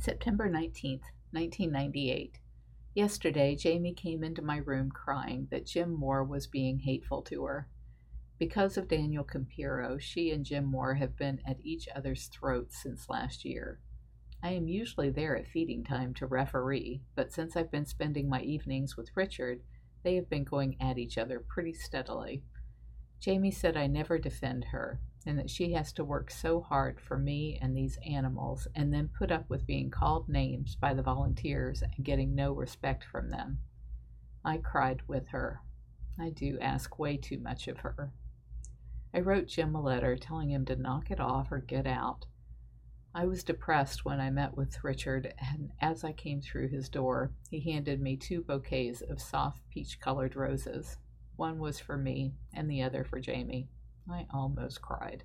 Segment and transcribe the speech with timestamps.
[0.00, 1.02] September 19th,
[1.32, 2.38] 1998.
[2.94, 7.68] Yesterday, Jamie came into my room crying that Jim Moore was being hateful to her.
[8.38, 13.10] Because of Daniel Campiro, she and Jim Moore have been at each other's throats since
[13.10, 13.78] last year.
[14.42, 18.40] I am usually there at feeding time to referee, but since I've been spending my
[18.40, 19.60] evenings with Richard,
[20.02, 22.42] they have been going at each other pretty steadily.
[23.20, 27.18] Jamie said I never defend her, and that she has to work so hard for
[27.18, 31.82] me and these animals, and then put up with being called names by the volunteers
[31.82, 33.58] and getting no respect from them.
[34.44, 35.60] I cried with her.
[36.18, 38.12] I do ask way too much of her.
[39.12, 42.26] I wrote Jim a letter telling him to knock it off or get out.
[43.12, 47.32] I was depressed when I met with Richard, and as I came through his door,
[47.50, 50.96] he handed me two bouquets of soft peach colored roses.
[51.34, 53.68] One was for me, and the other for Jamie.
[54.12, 55.24] I almost cried.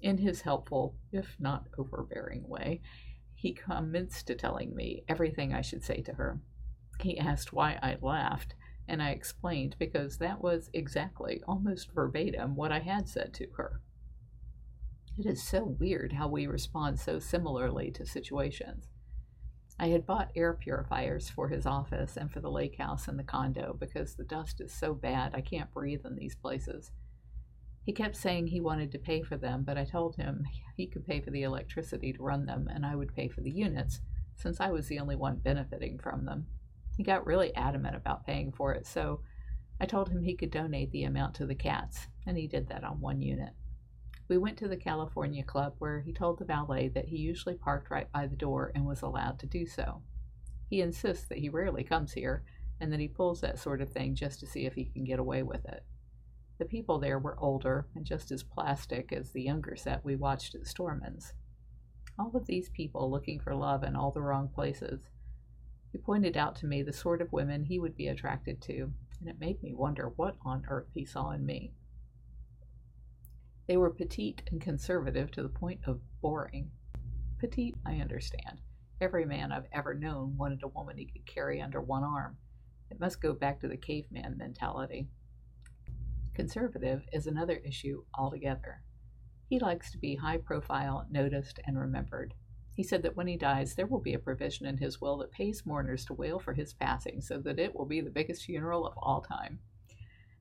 [0.00, 2.80] In his helpful, if not overbearing way,
[3.34, 6.40] he commenced to telling me everything I should say to her.
[7.00, 8.54] He asked why I laughed,
[8.86, 13.80] and I explained because that was exactly, almost verbatim, what I had said to her.
[15.18, 18.88] It is so weird how we respond so similarly to situations.
[19.78, 23.24] I had bought air purifiers for his office and for the lake house and the
[23.24, 26.90] condo because the dust is so bad I can't breathe in these places.
[27.84, 31.06] He kept saying he wanted to pay for them, but I told him he could
[31.06, 34.00] pay for the electricity to run them and I would pay for the units,
[34.36, 36.46] since I was the only one benefiting from them.
[36.96, 39.22] He got really adamant about paying for it, so
[39.80, 42.84] I told him he could donate the amount to the cats, and he did that
[42.84, 43.54] on one unit.
[44.28, 47.90] We went to the California Club where he told the valet that he usually parked
[47.90, 50.02] right by the door and was allowed to do so.
[50.68, 52.44] He insists that he rarely comes here
[52.78, 55.18] and that he pulls that sort of thing just to see if he can get
[55.18, 55.82] away with it.
[56.60, 60.54] The people there were older and just as plastic as the younger set we watched
[60.54, 61.32] at Storman's.
[62.18, 65.08] All of these people looking for love in all the wrong places.
[65.90, 69.28] He pointed out to me the sort of women he would be attracted to, and
[69.30, 71.72] it made me wonder what on earth he saw in me.
[73.66, 76.72] They were petite and conservative to the point of boring.
[77.38, 78.60] Petite, I understand.
[79.00, 82.36] Every man I've ever known wanted a woman he could carry under one arm.
[82.90, 85.08] It must go back to the caveman mentality.
[86.40, 88.80] Conservative is another issue altogether.
[89.50, 92.32] He likes to be high profile, noticed, and remembered.
[92.72, 95.32] He said that when he dies, there will be a provision in his will that
[95.32, 98.86] pays mourners to wail for his passing so that it will be the biggest funeral
[98.86, 99.58] of all time.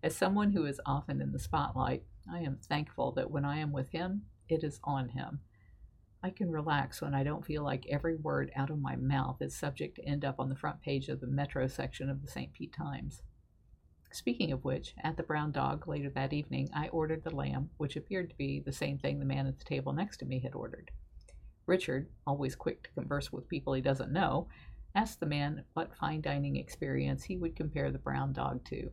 [0.00, 3.72] As someone who is often in the spotlight, I am thankful that when I am
[3.72, 5.40] with him, it is on him.
[6.22, 9.56] I can relax when I don't feel like every word out of my mouth is
[9.56, 12.52] subject to end up on the front page of the Metro section of the St.
[12.52, 13.22] Pete Times.
[14.10, 17.96] Speaking of which, at the Brown Dog later that evening, I ordered the lamb, which
[17.96, 20.54] appeared to be the same thing the man at the table next to me had
[20.54, 20.90] ordered.
[21.66, 24.48] Richard, always quick to converse with people he doesn't know,
[24.94, 28.90] asked the man what fine dining experience he would compare the Brown Dog to.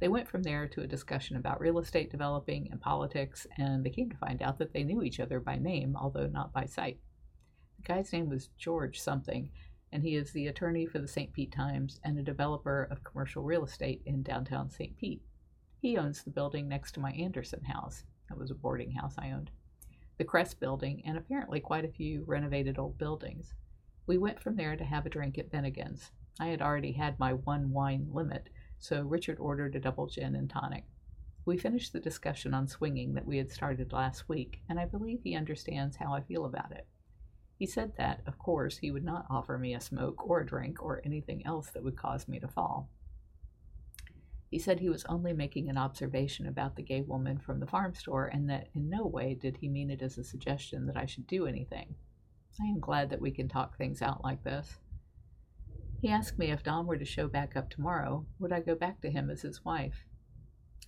[0.00, 3.90] They went from there to a discussion about real estate developing and politics, and they
[3.90, 6.98] came to find out that they knew each other by name, although not by sight.
[7.76, 9.50] The guy's name was George something,
[9.92, 11.32] and he is the attorney for the St.
[11.32, 14.96] Pete Times and a developer of commercial real estate in downtown St.
[14.96, 15.22] Pete.
[15.80, 18.04] He owns the building next to my Anderson house.
[18.28, 19.50] That was a boarding house I owned.
[20.18, 23.54] The Crest building, and apparently quite a few renovated old buildings.
[24.06, 26.10] We went from there to have a drink at Bennigan's.
[26.38, 30.48] I had already had my one wine limit, so Richard ordered a double gin and
[30.48, 30.84] tonic.
[31.44, 35.22] We finished the discussion on swinging that we had started last week, and I believe
[35.22, 36.86] he understands how I feel about it.
[37.60, 40.82] He said that, of course, he would not offer me a smoke or a drink
[40.82, 42.88] or anything else that would cause me to fall.
[44.50, 47.94] He said he was only making an observation about the gay woman from the farm
[47.94, 51.04] store and that in no way did he mean it as a suggestion that I
[51.04, 51.96] should do anything.
[52.58, 54.78] I am glad that we can talk things out like this.
[56.00, 59.02] He asked me if Don were to show back up tomorrow, would I go back
[59.02, 60.06] to him as his wife?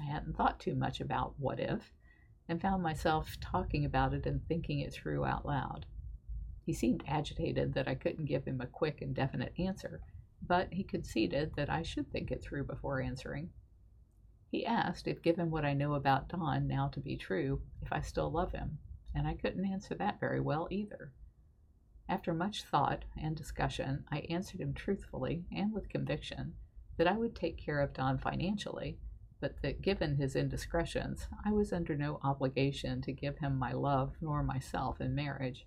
[0.00, 1.92] I hadn't thought too much about what if,
[2.48, 5.84] and found myself talking about it and thinking it through out loud.
[6.64, 10.00] He seemed agitated that I couldn't give him a quick and definite answer,
[10.40, 13.50] but he conceded that I should think it through before answering.
[14.48, 18.00] He asked if, given what I know about Don now to be true, if I
[18.00, 18.78] still love him,
[19.14, 21.12] and I couldn't answer that very well either.
[22.08, 26.54] After much thought and discussion, I answered him truthfully and with conviction
[26.96, 28.98] that I would take care of Don financially,
[29.40, 34.14] but that given his indiscretions, I was under no obligation to give him my love
[34.20, 35.66] nor myself in marriage.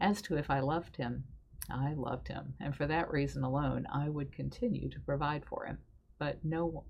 [0.00, 1.24] As to if I loved him,
[1.68, 5.78] I loved him, and for that reason alone I would continue to provide for him,
[6.18, 6.84] but no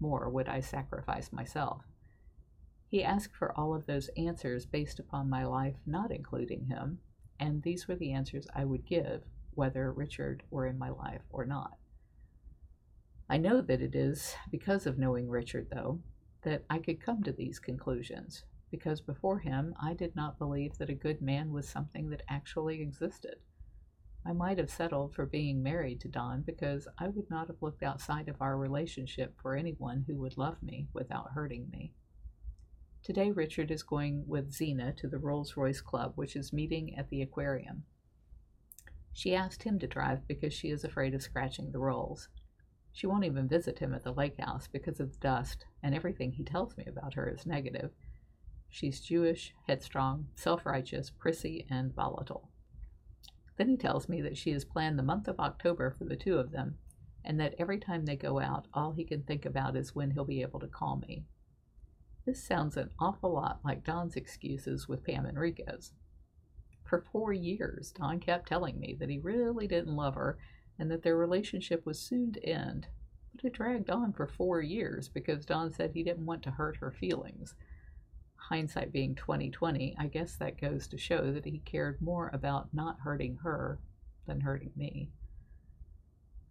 [0.00, 1.84] more would I sacrifice myself.
[2.88, 6.98] He asked for all of those answers based upon my life not including him,
[7.38, 11.44] and these were the answers I would give, whether Richard were in my life or
[11.44, 11.78] not.
[13.28, 16.00] I know that it is because of knowing Richard, though,
[16.42, 18.44] that I could come to these conclusions,
[18.74, 22.82] because before him I did not believe that a good man was something that actually
[22.82, 23.36] existed.
[24.26, 27.84] I might have settled for being married to Don because I would not have looked
[27.84, 31.92] outside of our relationship for anyone who would love me without hurting me.
[33.04, 37.10] Today, Richard is going with Zena to the Rolls Royce Club, which is meeting at
[37.10, 37.84] the aquarium.
[39.12, 42.28] She asked him to drive because she is afraid of scratching the rolls.
[42.92, 46.32] She won't even visit him at the lake house because of the dust, and everything
[46.32, 47.92] he tells me about her is negative.
[48.68, 52.50] She's Jewish, headstrong, self righteous, prissy, and volatile.
[53.56, 56.38] Then he tells me that she has planned the month of October for the two
[56.38, 56.78] of them,
[57.24, 60.24] and that every time they go out, all he can think about is when he'll
[60.24, 61.24] be able to call me.
[62.26, 65.92] This sounds an awful lot like Don's excuses with Pam Enriquez.
[66.84, 70.38] For four years, Don kept telling me that he really didn't love her
[70.78, 72.88] and that their relationship was soon to end.
[73.34, 76.76] But it dragged on for four years because Don said he didn't want to hurt
[76.78, 77.54] her feelings.
[78.48, 83.00] Hindsight being 2020, I guess that goes to show that he cared more about not
[83.00, 83.78] hurting her
[84.26, 85.10] than hurting me.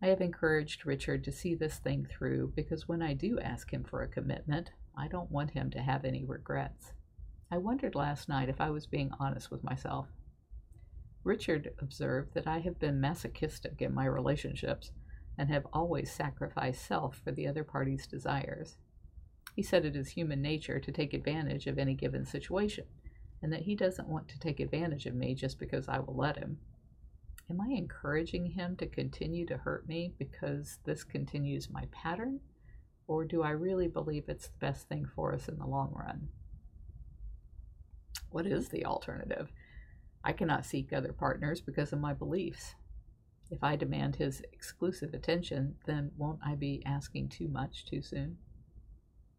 [0.02, 3.84] I have encouraged Richard to see this thing through because when I do ask him
[3.84, 6.94] for a commitment, I don't want him to have any regrets.
[7.52, 10.08] I wondered last night if I was being honest with myself.
[11.24, 14.92] Richard observed that I have been masochistic in my relationships
[15.38, 18.78] and have always sacrificed self for the other party's desires.
[19.56, 22.86] He said it is human nature to take advantage of any given situation,
[23.42, 26.38] and that he doesn't want to take advantage of me just because I will let
[26.38, 26.60] him.
[27.50, 32.40] Am I encouraging him to continue to hurt me because this continues my pattern?
[33.08, 36.30] Or do I really believe it's the best thing for us in the long run?
[38.32, 39.52] What is the alternative?
[40.24, 42.76] I cannot seek other partners because of my beliefs.
[43.52, 48.38] If I demand his exclusive attention, then won't I be asking too much too soon?